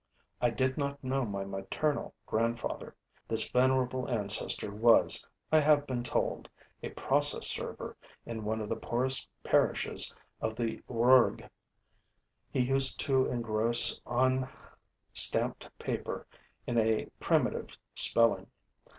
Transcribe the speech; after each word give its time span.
I 0.41 0.49
did 0.49 0.79
not 0.79 1.03
know 1.03 1.25
my 1.25 1.45
maternal 1.45 2.15
grandfather. 2.25 2.95
This 3.27 3.47
venerable 3.49 4.09
ancestor 4.09 4.71
was, 4.71 5.27
I 5.51 5.59
have 5.59 5.85
been 5.85 6.03
told, 6.03 6.49
a 6.81 6.89
process 6.89 7.45
server 7.45 7.95
in 8.25 8.43
one 8.43 8.61
of 8.61 8.69
the 8.69 8.75
poorest 8.75 9.29
parishes 9.43 10.11
of 10.41 10.55
the 10.55 10.81
Rouergue. 10.89 11.47
He 12.49 12.61
used 12.61 12.99
to 13.01 13.27
engross 13.27 14.01
on 14.07 14.49
stamped 15.13 15.69
paper 15.77 16.25
in 16.65 16.79
a 16.79 17.05
primitive 17.19 17.77
spelling. 17.93 18.47